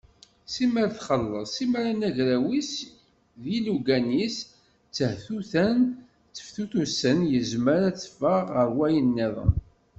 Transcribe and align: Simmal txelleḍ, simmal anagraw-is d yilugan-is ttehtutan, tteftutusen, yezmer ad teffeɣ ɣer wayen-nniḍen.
Simmal 0.53 0.89
txelleḍ, 0.97 1.45
simmal 1.55 1.85
anagraw-is 1.91 2.73
d 3.41 3.43
yilugan-is 3.51 4.37
ttehtutan, 4.87 5.79
tteftutusen, 6.33 7.17
yezmer 7.31 7.81
ad 7.89 7.97
teffeɣ 7.97 8.45
ɣer 8.55 8.67
wayen-nniḍen. 8.77 9.53